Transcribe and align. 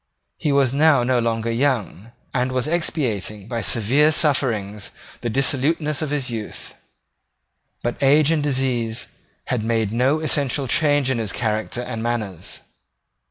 He 0.39 0.51
was 0.51 0.73
now 0.73 1.03
no 1.03 1.19
longer 1.19 1.51
young, 1.51 2.11
and 2.33 2.51
was 2.51 2.67
expiating 2.67 3.47
by 3.47 3.61
severe 3.61 4.11
sufferings 4.11 4.89
the 5.21 5.29
dissoluteness 5.29 6.01
of 6.01 6.09
his 6.09 6.31
youth: 6.31 6.73
but 7.83 8.01
age 8.01 8.31
and 8.31 8.41
disease 8.41 9.09
had 9.45 9.63
made 9.63 9.93
no 9.93 10.19
essential 10.19 10.65
change 10.67 11.11
in 11.11 11.19
his 11.19 11.31
character 11.31 11.83
and 11.83 12.01
manners. 12.01 12.61